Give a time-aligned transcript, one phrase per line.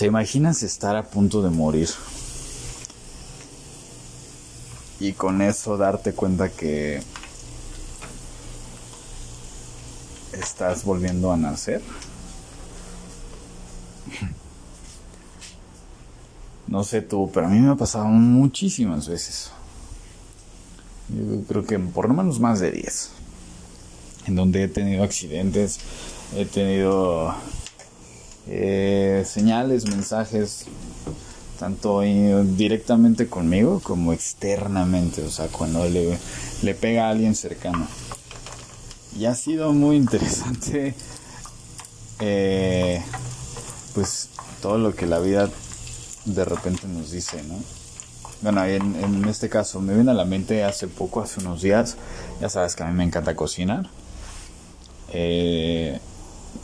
[0.00, 1.90] ¿Te imaginas estar a punto de morir?
[4.98, 7.02] Y con eso darte cuenta que
[10.32, 11.82] estás volviendo a nacer.
[16.66, 19.50] No sé tú, pero a mí me ha pasado muchísimas veces.
[21.10, 23.10] Yo creo que por lo menos más de 10.
[24.28, 25.78] En donde he tenido accidentes,
[26.34, 27.34] he tenido
[28.46, 30.66] eh, señales, mensajes,
[31.58, 36.18] tanto directamente conmigo como externamente, o sea, cuando le,
[36.62, 37.86] le pega a alguien cercano.
[39.18, 40.94] Y ha sido muy interesante,
[42.20, 43.02] eh,
[43.94, 44.28] pues
[44.62, 45.50] todo lo que la vida
[46.24, 47.56] de repente nos dice, ¿no?
[48.42, 51.96] Bueno, en, en, este caso me viene a la mente hace poco, hace unos días,
[52.40, 53.90] ya sabes que a mí me encanta cocinar.
[55.12, 55.98] Eh,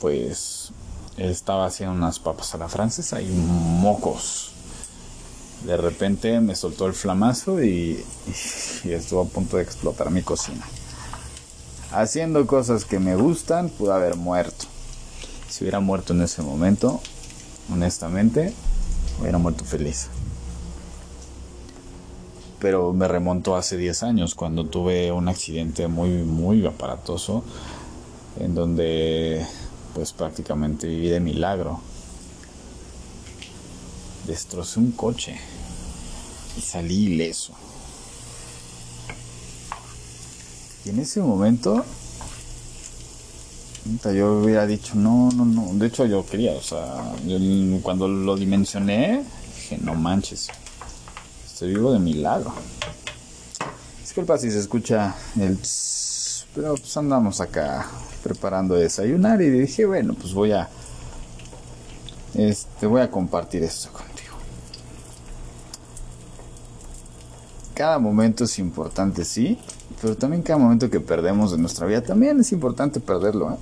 [0.00, 0.72] pues
[1.18, 4.52] estaba haciendo unas papas a la francesa y mocos.
[5.64, 8.04] De repente me soltó el flamazo y,
[8.84, 10.64] estuvo a punto de explotar mi cocina.
[11.90, 14.66] Haciendo cosas que me gustan, pude haber muerto.
[15.48, 17.00] Si hubiera muerto en ese momento,
[17.72, 18.52] honestamente,
[19.20, 20.08] hubiera muerto feliz.
[22.60, 27.42] Pero me remonto hace 10 años cuando tuve un accidente muy, muy aparatoso
[28.38, 29.46] en donde
[29.98, 31.80] pues prácticamente viví de milagro.
[34.28, 35.36] Destrocé un coche
[36.56, 37.52] y salí ileso.
[40.84, 41.84] Y en ese momento
[44.04, 45.74] yo hubiera dicho, no, no, no.
[45.74, 47.12] De hecho, yo quería, o sea,
[47.82, 49.24] cuando lo dimensioné,
[49.56, 50.46] dije, no manches,
[51.44, 52.54] estoy vivo de milagro.
[54.00, 55.58] Disculpa si se escucha el...
[56.54, 57.86] pero pues andamos acá
[58.22, 60.68] preparando desayunar y dije, bueno, pues voy a...
[62.34, 64.36] Este, voy a compartir esto contigo.
[67.74, 69.58] Cada momento es importante, sí,
[70.00, 73.52] pero también cada momento que perdemos de nuestra vida también es importante perderlo.
[73.52, 73.56] ¿eh?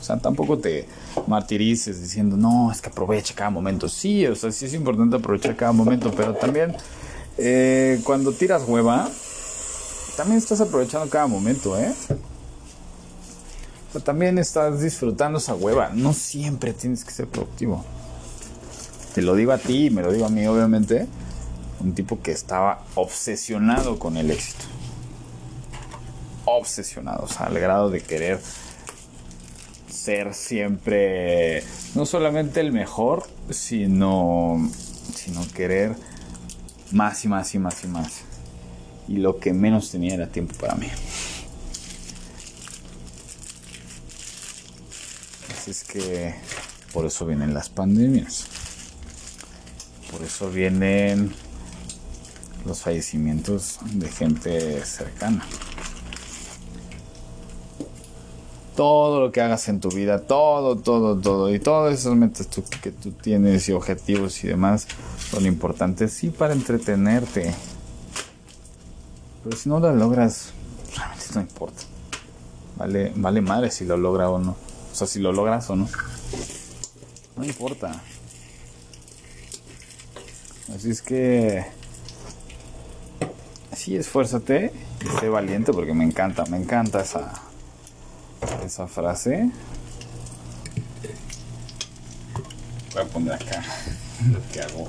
[0.00, 0.86] O sea, tampoco te
[1.26, 3.88] martirices diciendo, no, es que aprovecha cada momento.
[3.88, 6.74] Sí, o sea, sí es importante aprovechar cada momento, pero también
[7.36, 9.08] eh, cuando tiras hueva,
[10.16, 11.92] también estás aprovechando cada momento, ¿eh?
[13.92, 15.90] Pero también estás disfrutando esa hueva.
[15.92, 17.84] No siempre tienes que ser productivo.
[19.14, 21.06] Te lo digo a ti me lo digo a mí, obviamente.
[21.80, 24.66] Un tipo que estaba obsesionado con el éxito
[26.44, 28.40] obsesionados al grado de querer
[29.88, 31.62] ser siempre
[31.94, 34.68] no solamente el mejor, sino
[35.14, 35.94] sino querer
[36.92, 38.22] más y más y más y más.
[39.10, 40.86] Y lo que menos tenía era tiempo para mí.
[45.52, 46.34] Así es que
[46.94, 48.46] por eso vienen las pandemias.
[50.10, 51.34] Por eso vienen
[52.64, 55.44] los fallecimientos de gente cercana
[58.80, 62.48] todo lo que hagas en tu vida, todo, todo, todo, y todas esas metas
[62.80, 64.86] que tú tienes y objetivos y demás
[65.30, 67.54] son importantes, sí, para entretenerte.
[69.44, 70.52] Pero si no lo logras,
[70.96, 71.82] realmente no importa.
[72.76, 74.52] Vale, vale madre si lo logra o no.
[74.92, 75.88] O sea, si lo logras o no.
[77.36, 78.00] No importa.
[80.74, 81.64] Así es que...
[83.74, 84.72] Sí, esfuérzate
[85.04, 87.32] y sé valiente porque me encanta, me encanta esa
[88.64, 89.50] esa frase.
[92.92, 93.62] Voy a poner acá
[94.32, 94.88] lo que hago.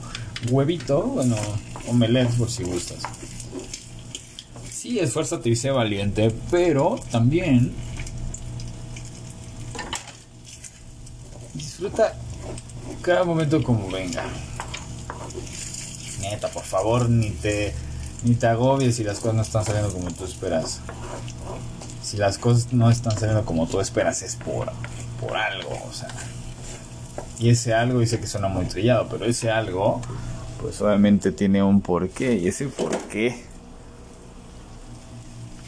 [0.50, 1.36] Huevito, bueno,
[1.88, 3.04] omelette por si gustas.
[4.82, 7.72] Sí, esfuérzate y sé valiente, pero también
[11.54, 12.16] disfruta
[13.04, 14.24] cada momento como venga.
[16.22, 17.76] Neta, por favor, ni te
[18.24, 20.80] ni te agobies si las cosas no están saliendo como tú esperas
[22.02, 24.72] si las cosas no están saliendo como tú esperas es por,
[25.20, 26.10] por algo, o sea.
[27.38, 30.02] Y ese algo dice que suena muy trillado, pero ese algo,
[30.60, 33.51] pues obviamente tiene un porqué, y ese porqué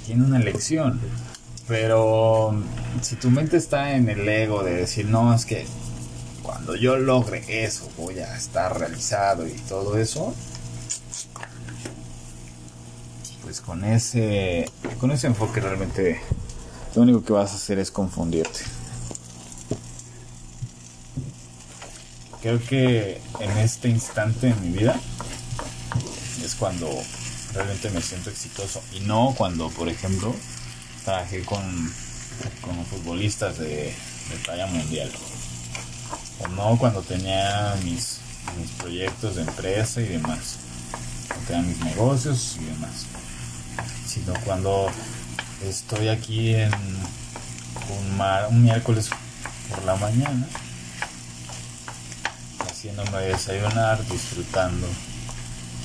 [0.06, 1.00] tiene una lección.
[1.68, 2.54] Pero
[3.02, 5.66] si tu mente está en el ego de decir, no, es que
[6.42, 10.36] cuando yo logre eso voy a estar realizado y todo eso,
[13.44, 14.70] pues con ese
[15.00, 16.22] con ese enfoque realmente
[16.96, 18.60] lo único que vas a hacer es confundirte.
[22.42, 25.00] Creo que en este instante de mi vida
[26.44, 26.90] es cuando
[27.54, 28.82] realmente me siento exitoso.
[28.94, 30.36] Y no cuando, por ejemplo,
[31.04, 31.64] trabajé con,
[32.62, 35.12] con futbolistas de, de talla mundial.
[36.40, 38.20] O no cuando tenía mis
[38.58, 40.58] mis proyectos de empresa y demás,
[41.30, 43.06] no crear mis negocios y demás,
[44.06, 44.88] sino cuando
[45.64, 49.10] estoy aquí en un, un miércoles
[49.70, 50.48] por la mañana,
[52.70, 54.88] haciéndome desayunar, disfrutando,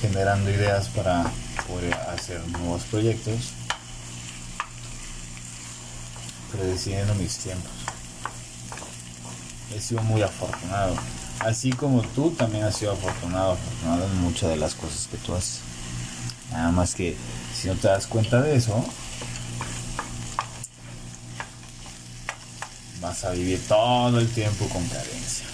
[0.01, 1.31] generando ideas para
[1.69, 3.53] poder hacer nuevos proyectos,
[6.51, 7.71] predeciendo mis tiempos.
[9.75, 10.95] He sido muy afortunado,
[11.39, 15.35] así como tú también has sido afortunado, afortunado en muchas de las cosas que tú
[15.35, 15.59] haces.
[16.51, 17.15] Nada más que
[17.55, 18.83] si no te das cuenta de eso,
[22.99, 25.45] vas a vivir todo el tiempo con carencia.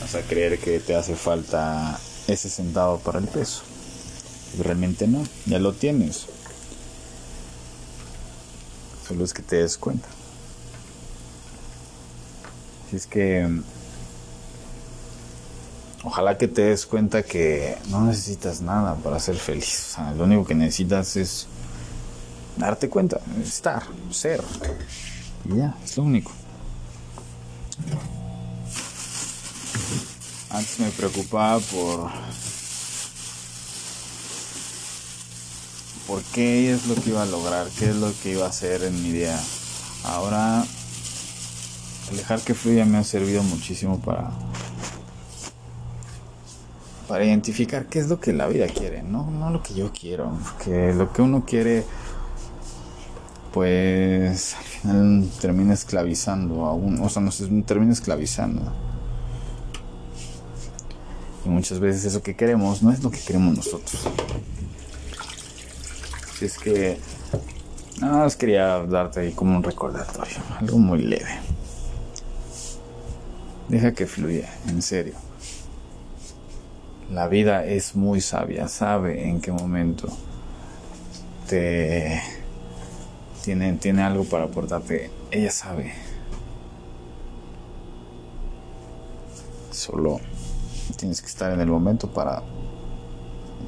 [0.00, 3.69] Vas a creer que te hace falta ese centavo para el peso.
[4.58, 6.26] Realmente no, ya lo tienes.
[9.06, 10.08] Solo es que te des cuenta.
[12.90, 13.48] Si es que
[16.02, 19.96] ojalá que te des cuenta que no necesitas nada para ser feliz.
[20.16, 21.46] lo único que necesitas es
[22.56, 24.42] darte cuenta, estar, ser.
[25.44, 26.32] Y ya, es lo único.
[30.50, 32.10] Antes me preocupaba por
[36.10, 38.82] por qué es lo que iba a lograr, qué es lo que iba a hacer
[38.82, 39.38] en mi día.
[40.04, 40.64] Ahora
[42.10, 44.32] dejar que fluya me ha servido muchísimo para
[47.06, 50.36] para identificar qué es lo que la vida quiere, no, no lo que yo quiero,
[50.64, 51.84] que lo que uno quiere
[53.52, 58.62] pues al final termina esclavizando a uno, o sea, nos termina esclavizando.
[61.46, 64.08] Y muchas veces eso que queremos no es lo que queremos nosotros.
[66.40, 66.98] Si es que
[68.00, 71.38] nada más quería darte ahí como un recordatorio, algo muy leve.
[73.68, 75.12] Deja que fluya, en serio.
[77.12, 80.08] La vida es muy sabia, sabe en qué momento
[81.46, 82.22] te
[83.44, 85.10] tiene, tiene algo para aportarte.
[85.30, 85.92] Ella sabe.
[89.70, 90.20] Solo
[90.96, 92.42] tienes que estar en el momento para.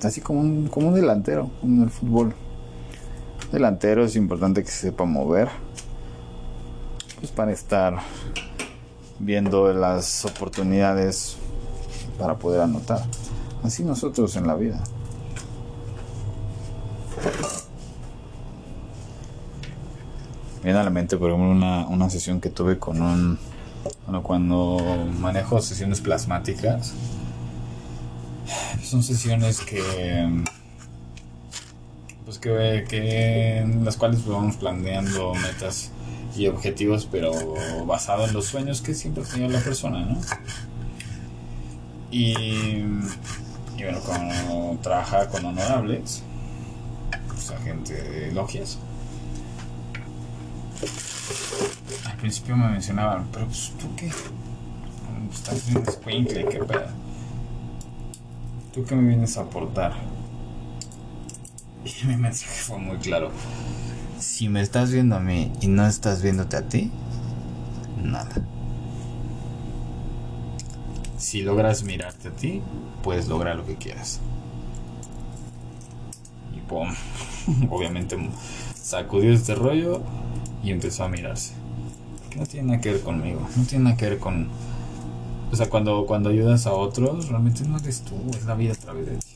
[0.03, 2.35] Así como un, como un delantero en el fútbol.
[3.53, 5.49] Delantero es importante que se sepa mover.
[7.21, 7.99] Pues para estar
[9.19, 11.37] viendo las oportunidades
[12.19, 13.05] para poder anotar.
[13.63, 14.83] Así nosotros en la vida.
[20.63, 23.39] viene a la mente, por ejemplo, una, una sesión que tuve con un.
[24.05, 24.79] Bueno, cuando
[25.19, 26.95] manejo sesiones plasmáticas,
[28.83, 30.45] son sesiones que.
[32.33, 35.91] Pues que, que en las cuales vamos planeando metas
[36.35, 37.31] y objetivos, pero
[37.85, 40.19] basado en los sueños que siempre ha tenido la persona, ¿no?
[42.11, 46.23] Y, y bueno, como trabaja con honorables,
[47.29, 48.79] pues gente de logias
[52.07, 54.11] al principio me mencionaban, pero pues tú qué?
[55.31, 56.89] Estás bien escuincle, qué pedo.
[58.73, 60.22] ¿Tú qué me vienes a aportar?
[62.03, 63.31] Y mi mensaje fue muy claro.
[64.19, 66.91] Si me estás viendo a mí y no estás viéndote a ti,
[68.01, 68.35] nada.
[71.19, 72.63] Si logras mirarte a ti,
[73.03, 74.21] puedes lograr lo que quieras.
[76.57, 76.89] Y pum,
[77.71, 78.17] obviamente
[78.75, 80.03] sacudió este rollo
[80.63, 81.55] y empezó a mirarse.
[82.37, 84.49] No tiene nada que ver conmigo, no tiene nada que ver con...
[85.51, 88.77] O sea, cuando, cuando ayudas a otros, realmente no eres tú, es la vida a
[88.77, 89.32] través de ti.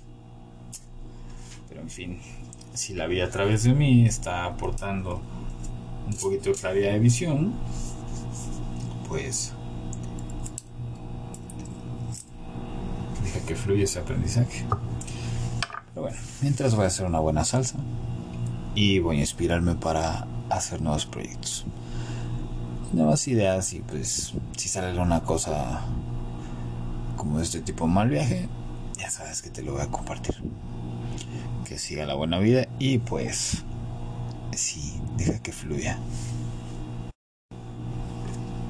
[1.87, 2.19] En fin,
[2.75, 5.23] si la vida a través de mí está aportando
[6.05, 7.55] un poquito de claridad de visión,
[9.07, 9.53] pues
[13.23, 14.67] deja que fluya ese aprendizaje.
[15.95, 17.77] Pero bueno, mientras voy a hacer una buena salsa
[18.75, 21.67] y voy a inspirarme para hacer nuevos proyectos.
[22.93, 25.85] Nuevas ideas y pues si sale una cosa
[27.17, 28.49] como este tipo mal viaje,
[28.99, 30.35] ya sabes que te lo voy a compartir.
[31.77, 33.63] Que siga la buena vida y pues
[34.57, 35.99] sí, deja que fluya.